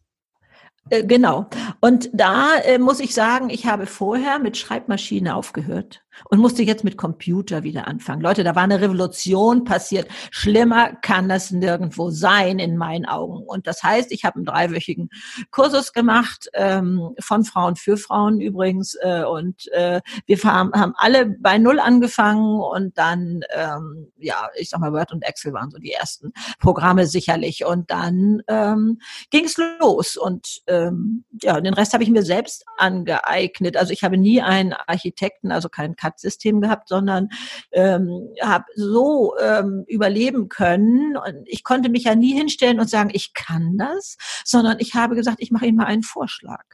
[0.89, 1.47] Äh, genau.
[1.81, 6.85] Und da äh, muss ich sagen, ich habe vorher mit Schreibmaschine aufgehört und musste jetzt
[6.85, 8.23] mit Computer wieder anfangen.
[8.23, 10.09] Leute, da war eine Revolution passiert.
[10.31, 13.45] Schlimmer kann das nirgendwo sein in meinen Augen.
[13.47, 15.11] Und das heißt, ich habe einen dreiwöchigen
[15.51, 18.95] Kursus gemacht ähm, von Frauen für Frauen übrigens.
[19.01, 24.81] Äh, und äh, wir haben, alle bei Null angefangen und dann, ähm, ja, ich sag
[24.81, 27.65] mal, Word und Excel waren so die ersten Programme sicherlich.
[27.65, 28.99] Und dann ähm,
[29.31, 30.17] ging es los.
[30.17, 33.77] Und ähm, ja, den Rest habe ich mir selbst angeeignet.
[33.77, 37.29] Also ich habe nie einen Architekten, also keinen CAD-System gehabt, sondern
[37.73, 41.17] ähm, habe so ähm, überleben können.
[41.17, 45.15] Und ich konnte mich ja nie hinstellen und sagen, ich kann das, sondern ich habe
[45.15, 46.65] gesagt, ich mache Ihnen mal einen Vorschlag.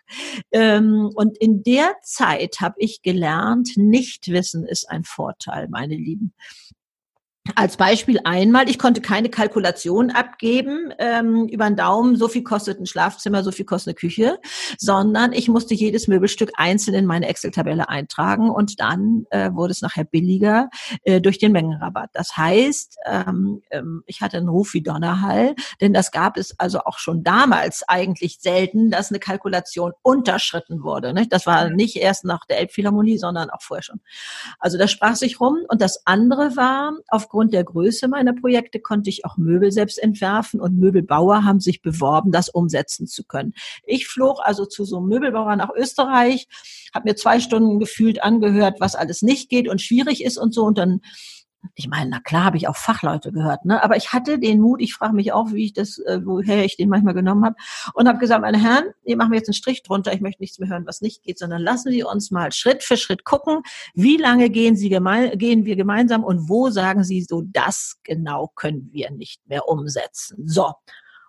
[0.53, 6.33] Ähm, und in der Zeit habe ich gelernt, Nichtwissen ist ein Vorteil, meine Lieben.
[7.55, 12.81] Als Beispiel einmal, ich konnte keine Kalkulation abgeben ähm, über den Daumen, so viel kostet
[12.81, 14.39] ein Schlafzimmer, so viel kostet eine Küche,
[14.79, 19.81] sondern ich musste jedes Möbelstück einzeln in meine Excel-Tabelle eintragen und dann äh, wurde es
[19.81, 20.69] nachher billiger
[21.05, 22.11] äh, durch den Mengenrabatt.
[22.15, 26.81] Das heißt, ähm, ähm, ich hatte einen Ruf wie Donnerhall, denn das gab es also
[26.81, 31.15] auch schon damals eigentlich selten, dass eine Kalkulation unterschritten wurde.
[31.15, 31.33] Nicht?
[31.33, 34.01] Das war nicht erst nach der Elbphilharmonie, sondern auch vorher schon.
[34.59, 38.81] Also das sprach sich rum und das andere war aufgrund aufgrund der Größe meiner Projekte
[38.81, 43.53] konnte ich auch Möbel selbst entwerfen und Möbelbauer haben sich beworben, das umsetzen zu können.
[43.85, 46.49] Ich flog also zu so einem Möbelbauer nach Österreich,
[46.95, 50.65] habe mir zwei Stunden gefühlt angehört, was alles nicht geht und schwierig ist und so
[50.65, 51.03] und dann
[51.75, 53.83] ich meine, na klar habe ich auch Fachleute gehört, ne?
[53.83, 56.77] aber ich hatte den Mut, ich frage mich auch, wie ich das, äh, woher ich
[56.77, 57.57] den manchmal genommen habe
[57.95, 60.69] und habe gesagt, meine Herren, wir machen jetzt einen Strich drunter, ich möchte nichts mehr
[60.69, 63.63] hören, was nicht geht, sondern lassen Sie uns mal Schritt für Schritt gucken,
[63.95, 68.51] wie lange gehen, Sie geme gehen wir gemeinsam und wo sagen Sie so, das genau
[68.55, 70.43] können wir nicht mehr umsetzen.
[70.47, 70.73] So.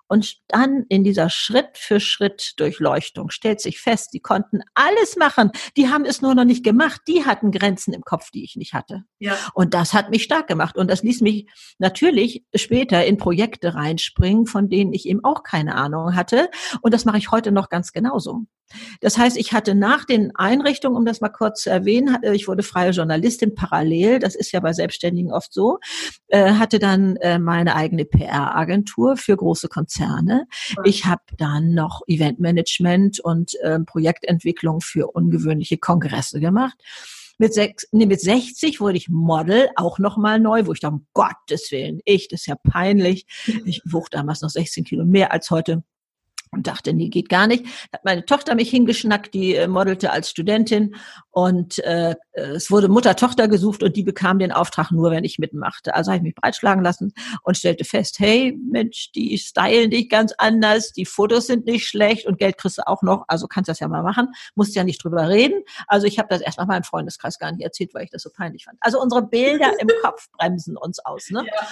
[0.08, 5.52] Und dann in dieser Schritt für Schritt Durchleuchtung stellt sich fest, die konnten alles machen.
[5.76, 7.02] Die haben es nur noch nicht gemacht.
[7.08, 9.04] Die hatten Grenzen im Kopf, die ich nicht hatte.
[9.20, 9.38] Ja.
[9.54, 10.78] Und das hat mich stark gemacht.
[10.78, 15.76] Und das ließ mich natürlich später in Projekte reinspringen, von denen ich eben auch keine
[15.76, 16.50] Ahnung hatte.
[16.82, 18.46] Und das mache ich heute noch ganz genauso.
[19.02, 22.64] Das heißt, ich hatte nach den Einrichtungen, um das mal kurz zu erwähnen, ich wurde
[22.64, 25.80] freie Journalistin parallel, das ist ja bei Selbstständigen oft so,
[26.28, 29.97] äh, hatte dann äh, meine eigene PR-Agentur für große Konzerne.
[30.84, 36.78] Ich habe dann noch Eventmanagement und ähm, Projektentwicklung für ungewöhnliche Kongresse gemacht.
[37.40, 41.08] Mit, sechs, nee, mit 60 wurde ich Model, auch nochmal neu, wo ich dachte, um
[41.14, 43.28] Gottes Willen, ich, das ist ja peinlich.
[43.66, 45.84] Ich wog damals noch 16 Kilo mehr als heute
[46.52, 47.66] und dachte, nee, geht gar nicht.
[47.94, 50.96] Hat meine Tochter mich hingeschnackt, die äh, modelte als Studentin
[51.32, 55.96] und äh, es wurde Mutter-Tochter gesucht und die bekam den Auftrag nur, wenn ich mitmachte.
[55.96, 60.34] Also habe ich mich breitschlagen lassen und stellte fest, hey, Mensch, die stylen dich ganz
[60.38, 63.80] anders, die Fotos sind nicht schlecht und Geld kriegst du auch noch, also kannst das
[63.80, 65.64] ja mal machen, musst ja nicht drüber reden.
[65.88, 68.66] Also ich habe das erstmal meinem Freundeskreis gar nicht erzählt, weil ich das so peinlich
[68.66, 68.78] fand.
[68.82, 71.30] Also unsere Bilder im Kopf bremsen uns aus.
[71.30, 71.46] Ne?
[71.46, 71.68] Ja.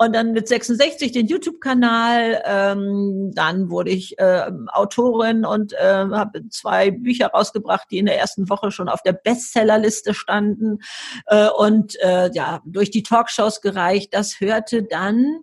[0.00, 2.42] Und dann mit 66 den YouTube-Kanal.
[2.46, 8.18] Ähm, dann wurde ich äh, Autorin und äh, habe zwei Bücher rausgebracht, die in der
[8.18, 10.78] ersten Woche schon auf der Bestsellerliste standen
[11.26, 14.14] äh, und äh, ja durch die Talkshows gereicht.
[14.14, 15.40] Das hörte dann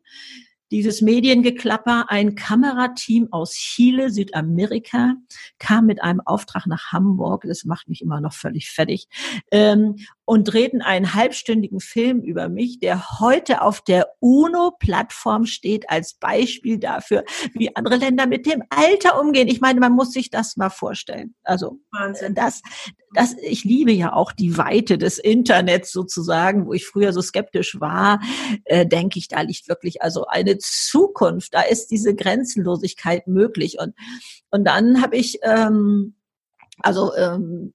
[0.71, 5.13] dieses Mediengeklapper, ein Kamerateam aus Chile, Südamerika,
[5.59, 9.07] kam mit einem Auftrag nach Hamburg, das macht mich immer noch völlig fertig,
[9.51, 16.15] ähm, und drehten einen halbstündigen Film über mich, der heute auf der UNO-Plattform steht als
[16.15, 19.47] Beispiel dafür, wie andere Länder mit dem Alter umgehen.
[19.47, 21.33] Ich meine, man muss sich das mal vorstellen.
[21.43, 22.35] Also Wahnsinn.
[22.35, 22.61] das,
[23.13, 27.79] das, ich liebe ja auch die Weite des Internets sozusagen, wo ich früher so skeptisch
[27.79, 28.19] war,
[28.65, 31.53] äh, denke ich, da liegt wirklich also eine Zukunft.
[31.53, 33.79] Da ist diese Grenzenlosigkeit möglich.
[33.79, 33.95] Und
[34.49, 36.15] und dann habe ich ähm,
[36.79, 37.73] also ähm,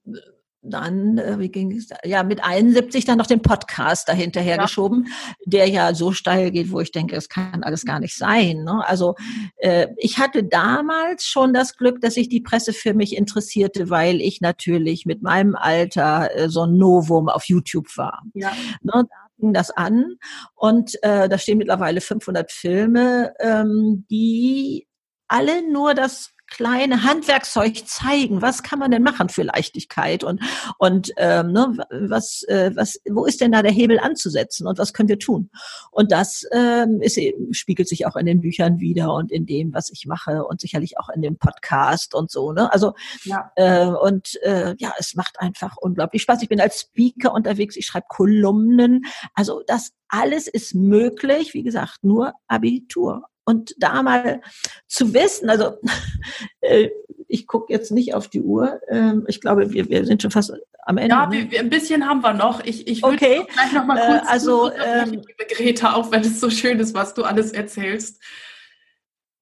[0.63, 4.63] dann, äh, wie ging es, ja, mit 71 dann noch den Podcast dahinterher ja.
[4.63, 5.07] geschoben,
[5.45, 8.63] der ja so steil geht, wo ich denke, es kann alles gar nicht sein.
[8.63, 8.83] Ne?
[8.87, 9.15] Also
[9.57, 14.21] äh, ich hatte damals schon das Glück, dass sich die Presse für mich interessierte, weil
[14.21, 18.23] ich natürlich mit meinem Alter äh, so ein Novum auf YouTube war.
[18.33, 18.53] Ja.
[18.81, 18.91] Ne?
[18.93, 20.15] Da fing das an
[20.55, 24.87] und äh, da stehen mittlerweile 500 Filme, ähm, die
[25.27, 28.41] alle nur das kleine Handwerkzeug zeigen.
[28.43, 30.39] Was kann man denn machen für Leichtigkeit und
[30.77, 34.93] und ähm, ne, was äh, was wo ist denn da der Hebel anzusetzen und was
[34.93, 35.49] können wir tun?
[35.89, 39.73] Und das ähm, ist eben, spiegelt sich auch in den Büchern wieder und in dem,
[39.73, 42.51] was ich mache und sicherlich auch in dem Podcast und so.
[42.51, 42.71] Ne?
[42.71, 43.51] Also ja.
[43.55, 46.43] äh, und äh, ja, es macht einfach unglaublich Spaß.
[46.43, 47.75] Ich bin als Speaker unterwegs.
[47.75, 49.05] Ich schreibe Kolumnen.
[49.33, 51.55] Also das alles ist möglich.
[51.55, 54.41] Wie gesagt, nur Abitur und da mal
[54.87, 55.77] zu wissen, also
[56.61, 56.89] äh,
[57.27, 58.79] ich gucke jetzt nicht auf die Uhr.
[58.89, 60.53] Ähm, ich glaube, wir, wir sind schon fast
[60.85, 61.15] am Ende.
[61.15, 61.47] Ja, ne?
[61.49, 62.63] wir, ein bisschen haben wir noch.
[62.63, 63.45] Ich, ich würde okay.
[63.51, 66.93] gleich noch mal kurz äh, also, ähm, liebe Greta, auch wenn es so schön ist,
[66.93, 68.21] was du alles erzählst.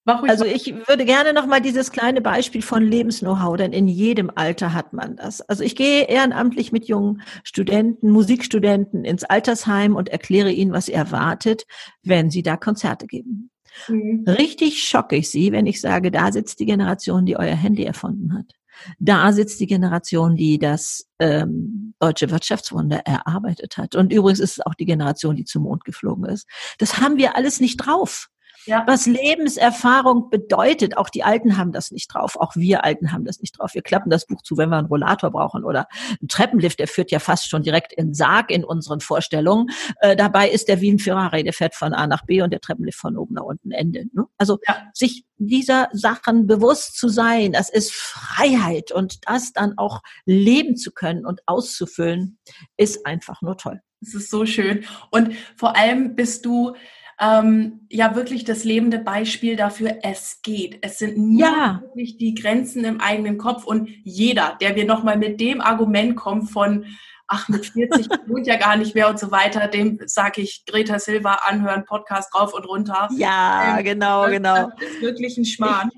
[0.05, 4.73] Also ich würde gerne noch mal dieses kleine Beispiel von Lebensknow-how, denn in jedem Alter
[4.73, 5.41] hat man das.
[5.41, 11.65] Also ich gehe ehrenamtlich mit jungen Studenten, Musikstudenten ins Altersheim und erkläre ihnen, was erwartet,
[12.01, 13.51] wenn sie da Konzerte geben.
[13.87, 14.25] Mhm.
[14.27, 18.33] Richtig schocke ich Sie, wenn ich sage, da sitzt die Generation, die euer Handy erfunden
[18.33, 18.53] hat.
[18.99, 23.95] Da sitzt die Generation, die das ähm, deutsche Wirtschaftswunder erarbeitet hat.
[23.95, 26.47] Und übrigens ist es auch die Generation, die zum Mond geflogen ist.
[26.79, 28.27] Das haben wir alles nicht drauf
[28.65, 28.83] ja.
[28.87, 30.97] was Lebenserfahrung bedeutet.
[30.97, 32.35] Auch die Alten haben das nicht drauf.
[32.35, 33.73] Auch wir Alten haben das nicht drauf.
[33.73, 35.87] Wir klappen das Buch zu, wenn wir einen Rollator brauchen oder
[36.19, 39.69] einen Treppenlift, der führt ja fast schon direkt in Sarg in unseren Vorstellungen.
[39.99, 42.61] Äh, dabei ist der wie ein Ferrari, der fährt von A nach B und der
[42.61, 44.05] Treppenlift von oben nach unten Ende.
[44.13, 44.25] Ne?
[44.37, 44.77] Also ja.
[44.93, 50.91] sich dieser Sachen bewusst zu sein, das ist Freiheit und das dann auch leben zu
[50.91, 52.37] können und auszufüllen,
[52.77, 53.81] ist einfach nur toll.
[54.01, 54.83] Es ist so schön.
[55.11, 56.75] Und vor allem bist du
[57.21, 60.79] ähm, ja wirklich das lebende Beispiel dafür, es geht.
[60.81, 61.81] Es sind nur ja.
[61.83, 66.49] wirklich die Grenzen im eigenen Kopf und jeder, der wir nochmal mit dem Argument kommt
[66.49, 66.85] von
[67.27, 70.99] ach, mit 40 wohnt ja gar nicht mehr und so weiter, dem sage ich Greta
[70.99, 73.07] Silva anhören, Podcast rauf und runter.
[73.15, 74.71] Ja, ähm, genau, das, genau.
[74.79, 75.91] Das ist wirklich ein Schmarrn.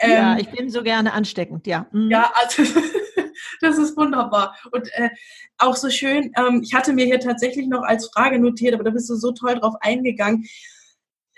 [0.00, 1.86] Ich, ja, ähm, ich bin so gerne ansteckend, ja.
[1.92, 2.10] Mhm.
[2.10, 2.62] Ja, also
[3.60, 4.56] das ist wunderbar.
[4.72, 5.10] Und äh,
[5.58, 8.90] auch so schön, ähm, ich hatte mir hier tatsächlich noch als Frage notiert, aber da
[8.90, 10.46] bist du so toll drauf eingegangen,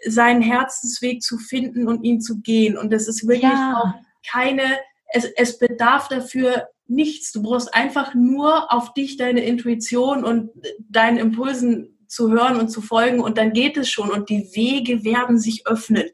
[0.07, 2.77] seinen Herzensweg zu finden und ihn zu gehen.
[2.77, 3.77] Und das ist wirklich ja.
[3.77, 3.95] auch
[4.31, 4.63] keine,
[5.13, 7.33] es, es bedarf dafür nichts.
[7.33, 12.83] Du brauchst einfach nur auf dich, deine Intuition und deinen Impulsen zu hören und zu
[12.83, 16.11] folgen und dann geht es schon und die Wege werden sich öffnen.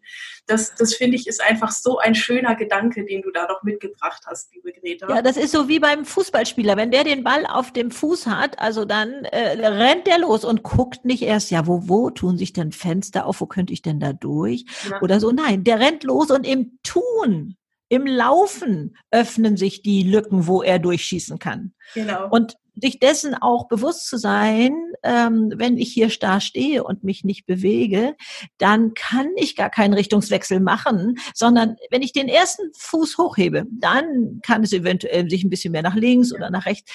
[0.47, 4.23] Das, das finde ich ist einfach so ein schöner Gedanke, den du da doch mitgebracht
[4.27, 5.09] hast, liebe Greta.
[5.09, 6.77] Ja, das ist so wie beim Fußballspieler.
[6.77, 10.63] Wenn der den Ball auf dem Fuß hat, also dann äh, rennt der los und
[10.63, 13.99] guckt nicht erst, ja, wo, wo tun sich denn Fenster auf, wo könnte ich denn
[13.99, 14.67] da durch?
[14.89, 15.01] Ja.
[15.01, 15.33] Oder so.
[15.33, 17.57] Nein, der rennt los und im Tun
[17.89, 21.73] im Laufen öffnen sich die Lücken, wo er durchschießen kann.
[21.95, 22.29] Genau.
[22.29, 27.25] Und sich dessen auch bewusst zu sein, ähm, wenn ich hier starr stehe und mich
[27.25, 28.15] nicht bewege,
[28.59, 34.41] dann kann ich gar keinen Richtungswechsel machen, sondern wenn ich den ersten Fuß hochhebe, dann
[34.43, 36.93] kann es eventuell sich ein bisschen mehr nach links oder nach rechts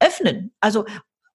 [0.00, 0.52] öffnen.
[0.60, 0.84] Also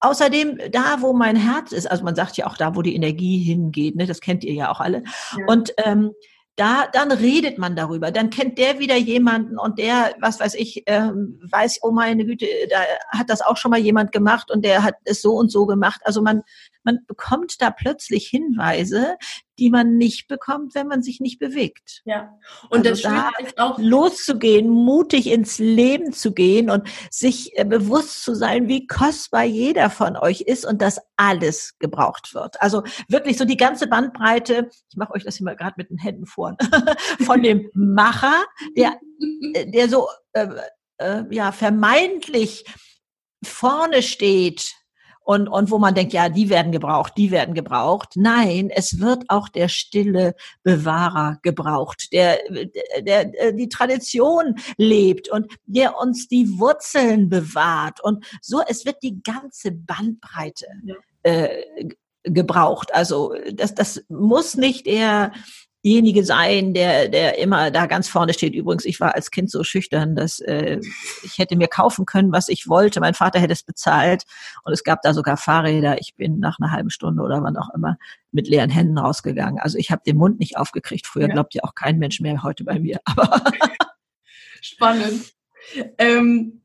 [0.02, 3.40] Außerdem, da wo mein Herz ist, also man sagt ja auch da, wo die Energie
[3.40, 5.04] hingeht, ne, das kennt ihr ja auch alle.
[5.36, 5.46] Ja.
[5.48, 6.12] Und ähm,
[6.56, 8.12] da, dann redet man darüber.
[8.12, 12.48] Dann kennt der wieder jemanden und der, was weiß ich, ähm, weiß, oh meine Güte,
[12.70, 15.66] da hat das auch schon mal jemand gemacht und der hat es so und so
[15.66, 16.02] gemacht.
[16.06, 16.44] Also man,
[16.84, 19.18] man bekommt da plötzlich Hinweise,
[19.60, 22.02] die man nicht bekommt, wenn man sich nicht bewegt.
[22.06, 22.38] Ja.
[22.70, 27.66] Und also das da ist auch loszugehen, mutig ins Leben zu gehen und sich äh,
[27.66, 32.62] bewusst zu sein, wie kostbar jeder von euch ist und dass alles gebraucht wird.
[32.62, 34.70] Also wirklich so die ganze Bandbreite.
[34.90, 36.58] Ich mache euch das hier mal gerade mit den Händen vor.
[37.26, 39.00] von dem Macher, der,
[39.54, 40.48] äh, der so äh,
[40.98, 42.66] äh, ja vermeintlich
[43.44, 44.74] vorne steht
[45.26, 48.14] und, und wo man denkt, ja, die werden gebraucht, die werden gebraucht.
[48.16, 52.38] Nein, es wird auch der stille Bewahrer gebraucht, der,
[53.02, 58.02] der, der die Tradition lebt und der uns die Wurzeln bewahrt.
[58.04, 60.96] Und so, es wird die ganze Bandbreite ja.
[61.24, 61.90] äh,
[62.22, 62.94] gebraucht.
[62.94, 65.32] Also das, das muss nicht der
[65.86, 68.56] derjenige sein, der, der immer da ganz vorne steht.
[68.56, 70.80] Übrigens, ich war als Kind so schüchtern, dass äh,
[71.24, 73.00] ich hätte mir kaufen können, was ich wollte.
[73.00, 74.24] Mein Vater hätte es bezahlt
[74.64, 76.00] und es gab da sogar Fahrräder.
[76.00, 77.98] Ich bin nach einer halben Stunde oder wann auch immer
[78.32, 79.60] mit leeren Händen rausgegangen.
[79.60, 81.06] Also ich habe den Mund nicht aufgekriegt.
[81.06, 81.34] Früher ja.
[81.34, 83.00] glaubt ja auch kein Mensch mehr heute bei mir.
[83.06, 83.44] Aber
[84.62, 85.34] Spannend.
[86.00, 86.62] Ähm,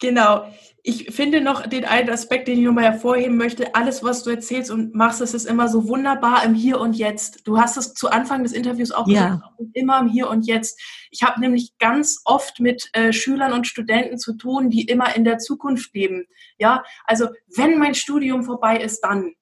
[0.00, 0.46] Genau.
[0.84, 3.74] Ich finde noch den einen Aspekt, den ich nochmal hervorheben möchte.
[3.74, 7.46] Alles, was du erzählst und machst, das ist immer so wunderbar im Hier und Jetzt.
[7.46, 9.26] Du hast es zu Anfang des Interviews auch ja.
[9.26, 10.80] gesagt, immer im Hier und Jetzt.
[11.10, 15.24] Ich habe nämlich ganz oft mit äh, Schülern und Studenten zu tun, die immer in
[15.24, 16.26] der Zukunft leben.
[16.58, 19.32] Ja, also wenn mein Studium vorbei ist, dann.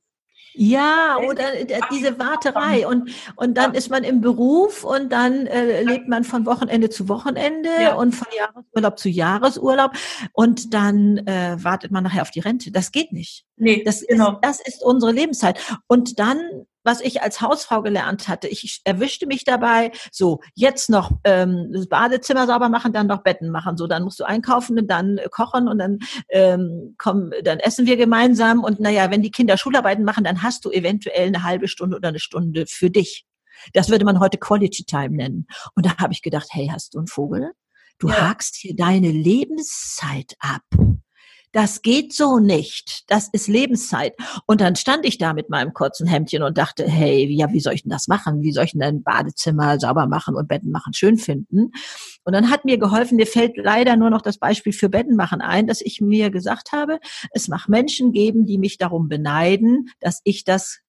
[0.58, 1.44] Ja, oder
[1.92, 6.46] diese Warterei und und dann ist man im Beruf und dann äh, lebt man von
[6.46, 7.94] Wochenende zu Wochenende ja.
[7.94, 9.92] und von Jahresurlaub zu Jahresurlaub
[10.32, 12.70] und dann äh, wartet man nachher auf die Rente.
[12.70, 13.44] Das geht nicht.
[13.56, 14.30] Nee, das genau.
[14.30, 16.38] ist das ist unsere Lebenszeit und dann
[16.86, 18.48] was ich als Hausfrau gelernt hatte.
[18.48, 23.50] Ich erwischte mich dabei, so, jetzt noch ähm, das Badezimmer sauber machen, dann noch Betten
[23.50, 23.76] machen.
[23.76, 25.98] So, dann musst du einkaufen und dann äh, kochen und dann
[26.30, 28.62] ähm, komm, dann essen wir gemeinsam.
[28.64, 32.08] Und naja, wenn die Kinder Schularbeiten machen, dann hast du eventuell eine halbe Stunde oder
[32.08, 33.26] eine Stunde für dich.
[33.72, 35.46] Das würde man heute Quality Time nennen.
[35.74, 37.52] Und da habe ich gedacht, hey, hast du einen Vogel?
[37.98, 38.28] Du ja.
[38.28, 40.62] hakst hier deine Lebenszeit ab
[41.52, 43.04] das geht so nicht.
[43.08, 44.14] Das ist Lebenszeit.
[44.46, 47.74] Und dann stand ich da mit meinem kurzen Hemdchen und dachte, hey, ja, wie soll
[47.74, 48.42] ich denn das machen?
[48.42, 51.70] Wie soll ich denn ein Badezimmer sauber machen und Betten machen schön finden?
[52.24, 55.40] Und dann hat mir geholfen, mir fällt leider nur noch das Beispiel für Betten machen
[55.40, 56.98] ein, dass ich mir gesagt habe,
[57.32, 60.80] es mag Menschen geben, die mich darum beneiden, dass ich das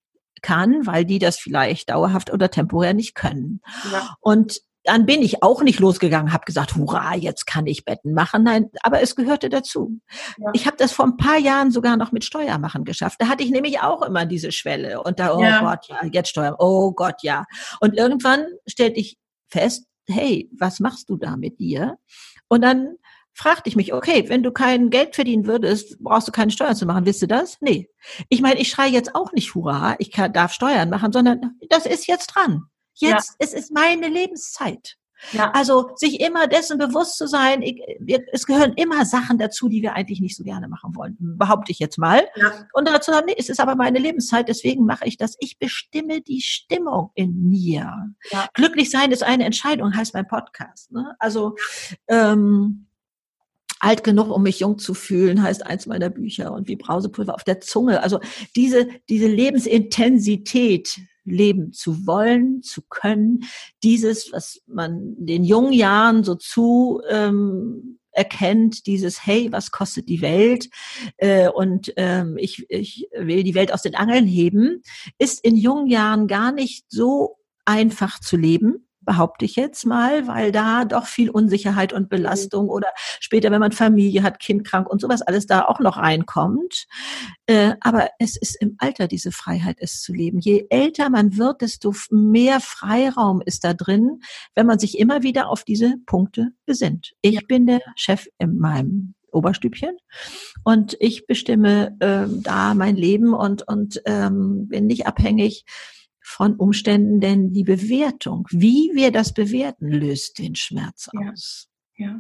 [0.42, 3.62] kann, weil die das vielleicht dauerhaft oder temporär nicht können.
[3.92, 4.16] Ja.
[4.20, 8.44] Und dann bin ich auch nicht losgegangen, habe gesagt, hurra, jetzt kann ich Betten machen.
[8.44, 10.00] Nein, aber es gehörte dazu.
[10.38, 10.50] Ja.
[10.54, 13.18] Ich habe das vor ein paar Jahren sogar noch mit Steuermachen geschafft.
[13.20, 15.60] Da hatte ich nämlich auch immer diese Schwelle und da, oh ja.
[15.60, 17.44] Gott, ja, jetzt Steuern, oh Gott, ja.
[17.82, 19.18] Und irgendwann stellte ich
[19.50, 21.98] fest, hey, was machst du da mit dir?
[22.48, 22.96] Und dann
[23.34, 26.86] fragte ich mich, okay, wenn du kein Geld verdienen würdest, brauchst du keine Steuern zu
[26.86, 27.06] machen.
[27.06, 27.58] Wisst ihr das?
[27.60, 27.90] Nee.
[28.30, 31.86] Ich meine, ich schreie jetzt auch nicht Hurra, ich kann, darf Steuern machen, sondern das
[31.86, 32.64] ist jetzt dran.
[32.98, 33.36] Jetzt, ja.
[33.40, 34.98] es ist meine Lebenszeit.
[35.32, 35.52] Ja.
[35.52, 39.82] Also sich immer dessen bewusst zu sein, ich, wir, es gehören immer Sachen dazu, die
[39.82, 42.28] wir eigentlich nicht so gerne machen wollen, behaupte ich jetzt mal.
[42.36, 42.68] Ja.
[42.74, 45.36] Und dazu sagen, nee, es ist aber meine Lebenszeit, deswegen mache ich das.
[45.40, 48.14] Ich bestimme die Stimmung in mir.
[48.32, 48.48] Ja.
[48.54, 50.92] Glücklich sein ist eine Entscheidung, heißt mein Podcast.
[50.92, 51.16] Ne?
[51.20, 51.56] Also
[52.08, 52.88] ähm,
[53.80, 57.44] alt genug, um mich jung zu fühlen, heißt eins meiner Bücher und wie Brausepulver auf
[57.44, 58.02] der Zunge.
[58.02, 58.20] Also
[58.56, 63.42] diese, diese Lebensintensität, leben zu wollen, zu können.
[63.84, 70.22] Dieses, was man den jungen Jahren so zu ähm, erkennt, dieses Hey, was kostet die
[70.22, 70.70] Welt
[71.18, 74.82] äh, und ähm, ich, ich will die Welt aus den Angeln heben,
[75.20, 80.52] ist in jungen Jahren gar nicht so einfach zu leben behaupte ich jetzt mal, weil
[80.52, 82.90] da doch viel Unsicherheit und Belastung oder
[83.20, 86.86] später, wenn man Familie hat, Kind krank und sowas alles da auch noch reinkommt.
[87.48, 90.40] Äh, aber es ist im Alter diese Freiheit, es zu leben.
[90.40, 94.20] Je älter man wird, desto mehr Freiraum ist da drin,
[94.54, 97.14] wenn man sich immer wieder auf diese Punkte besinnt.
[97.22, 97.42] Ich ja.
[97.48, 99.96] bin der Chef in meinem Oberstübchen
[100.64, 105.64] und ich bestimme ähm, da mein Leben und und ähm, bin nicht abhängig
[106.28, 111.70] von Umständen, denn die Bewertung, wie wir das bewerten, löst den Schmerz aus.
[111.96, 112.08] Ja.
[112.08, 112.20] ja.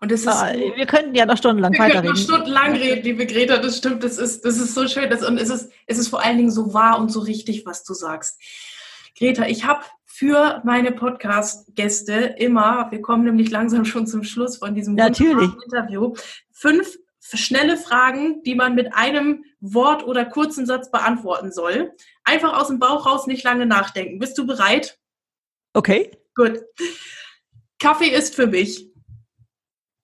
[0.00, 2.14] Und das ist, ah, wir könnten ja noch stundenlang wir weiterreden.
[2.14, 5.08] Wir stundenlang reden, liebe Greta, das stimmt, das ist, das ist so schön.
[5.08, 7.84] Das, und es ist, es ist vor allen Dingen so wahr und so richtig, was
[7.84, 8.38] du sagst.
[9.16, 14.74] Greta, ich habe für meine Podcast-Gäste immer, wir kommen nämlich langsam schon zum Schluss von
[14.74, 15.50] diesem Natürlich.
[15.64, 16.14] Interview,
[16.52, 16.98] fünf
[17.36, 21.92] schnelle Fragen, die man mit einem Wort oder kurzen Satz beantworten soll.
[22.28, 24.18] Einfach aus dem Bauch raus, nicht lange nachdenken.
[24.18, 24.98] Bist du bereit?
[25.72, 26.10] Okay.
[26.34, 26.60] Gut.
[27.78, 28.90] Kaffee ist für mich.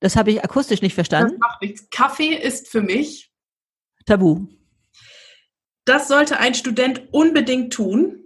[0.00, 1.38] Das habe ich akustisch nicht verstanden.
[1.38, 1.88] Das macht nichts.
[1.90, 3.32] Kaffee ist für mich.
[4.06, 4.46] Tabu.
[5.84, 8.24] Das sollte ein Student unbedingt tun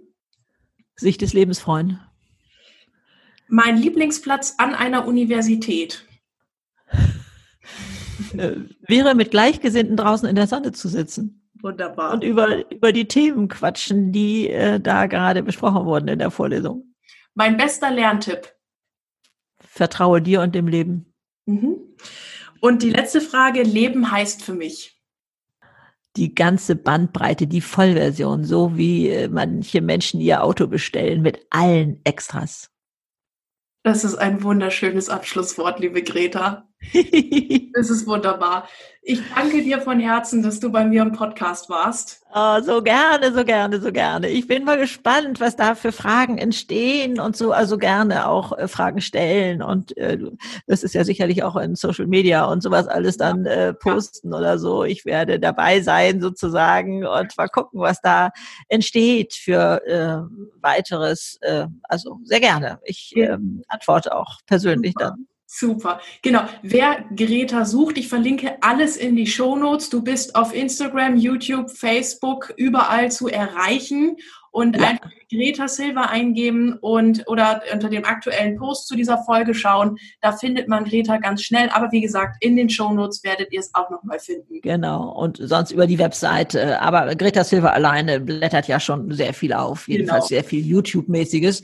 [0.99, 1.99] sich des Lebens freuen?
[3.47, 6.05] Mein Lieblingsplatz an einer Universität.
[8.33, 11.38] Äh, wäre mit Gleichgesinnten draußen in der Sonne zu sitzen.
[11.61, 12.13] Wunderbar.
[12.13, 16.95] Und über, über die Themen quatschen, die äh, da gerade besprochen wurden in der Vorlesung.
[17.33, 18.53] Mein bester Lerntipp.
[19.59, 21.13] Vertraue dir und dem Leben.
[21.45, 21.77] Mhm.
[22.61, 24.99] Und die letzte Frage, Leben heißt für mich
[26.15, 32.01] die ganze Bandbreite, die Vollversion, so wie äh, manche Menschen ihr Auto bestellen mit allen
[32.03, 32.71] Extras.
[33.83, 36.68] Das ist ein wunderschönes Abschlusswort, liebe Greta.
[37.73, 38.67] Es ist wunderbar.
[39.01, 42.21] Ich danke dir von Herzen, dass du bei mir im Podcast warst.
[42.33, 44.29] Oh, so gerne, so gerne, so gerne.
[44.29, 48.67] Ich bin mal gespannt, was da für Fragen entstehen und so, also gerne auch äh,
[48.67, 49.61] Fragen stellen.
[49.61, 50.19] Und äh,
[50.67, 54.59] das ist ja sicherlich auch in Social Media und sowas alles dann äh, posten oder
[54.59, 54.83] so.
[54.83, 58.31] Ich werde dabei sein sozusagen und mal gucken, was da
[58.67, 61.37] entsteht für äh, weiteres.
[61.41, 62.79] Äh, also sehr gerne.
[62.83, 65.27] Ich äh, antworte auch persönlich dann.
[65.51, 65.99] Super.
[66.21, 66.43] Genau.
[66.61, 69.89] Wer Greta sucht, ich verlinke alles in die Show Notes.
[69.89, 74.17] Du bist auf Instagram, YouTube, Facebook überall zu erreichen
[74.51, 74.89] und ja.
[74.89, 79.97] einfach Greta Silva eingeben und oder unter dem aktuellen Post zu dieser Folge schauen.
[80.21, 81.69] Da findet man Greta ganz schnell.
[81.69, 84.61] Aber wie gesagt, in den Show Notes werdet ihr es auch nochmal finden.
[84.61, 85.11] Genau.
[85.11, 86.81] Und sonst über die Webseite.
[86.81, 89.87] Aber Greta Silva alleine blättert ja schon sehr viel auf.
[89.87, 90.41] Jedenfalls genau.
[90.41, 91.61] sehr viel YouTube-mäßiges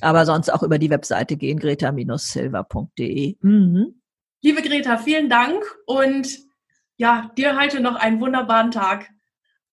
[0.00, 3.36] aber sonst auch über die Webseite gehen, greta-silver.de.
[3.40, 4.00] Mhm.
[4.42, 6.38] Liebe Greta, vielen Dank und
[6.96, 9.08] ja, dir heute noch einen wunderbaren Tag.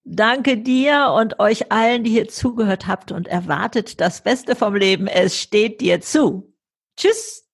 [0.08, 5.08] Danke dir und euch allen, die hier zugehört habt und erwartet das Beste vom Leben.
[5.08, 6.53] Es steht dir zu.
[6.95, 7.49] Tschüss.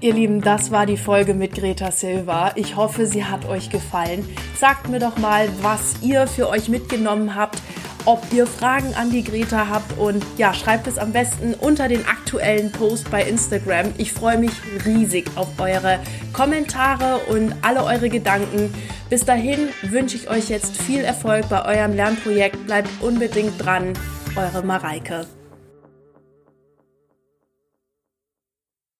[0.00, 2.52] Ihr Lieben, das war die Folge mit Greta Silva.
[2.56, 4.26] Ich hoffe, sie hat euch gefallen.
[4.56, 7.60] Sagt mir doch mal, was ihr für euch mitgenommen habt
[8.04, 12.06] ob ihr Fragen an die Greta habt und ja, schreibt es am besten unter den
[12.06, 13.92] aktuellen Post bei Instagram.
[13.98, 14.52] Ich freue mich
[14.84, 15.98] riesig auf eure
[16.32, 18.72] Kommentare und alle eure Gedanken.
[19.08, 22.66] Bis dahin wünsche ich euch jetzt viel Erfolg bei eurem Lernprojekt.
[22.66, 23.94] Bleibt unbedingt dran.
[24.36, 25.26] Eure Mareike.